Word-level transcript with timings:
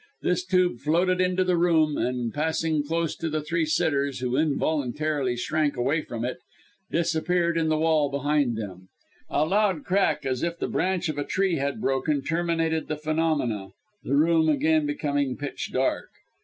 This 0.23 0.43
tube 0.43 0.79
floated 0.79 1.21
into 1.21 1.43
the 1.43 1.57
room, 1.57 1.95
and 1.95 2.33
passing 2.33 2.83
close 2.83 3.15
to 3.17 3.29
the 3.29 3.43
three 3.43 3.65
sitters, 3.67 4.17
who 4.17 4.35
involuntarily 4.35 5.35
shrank 5.37 5.77
away 5.77 6.01
from 6.01 6.25
it, 6.25 6.39
disappeared 6.89 7.55
in 7.55 7.69
the 7.69 7.77
wall, 7.77 8.09
behind 8.09 8.57
them. 8.57 8.87
A 9.29 9.45
loud 9.45 9.83
crack 9.83 10.25
as 10.25 10.41
if 10.41 10.57
the 10.57 10.67
branch 10.67 11.07
of 11.07 11.19
a 11.19 11.23
tree 11.23 11.57
had 11.57 11.79
broken, 11.79 12.23
terminated 12.23 12.87
the 12.87 12.97
phenomena 12.97 13.73
the 14.03 14.15
room 14.15 14.49
again 14.49 14.87
becoming 14.87 15.37
pitch 15.37 15.69
dark. 15.71 16.09